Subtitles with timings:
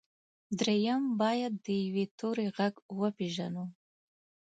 [0.59, 3.65] درېيم بايد د يوه توري غږ وپېژنو.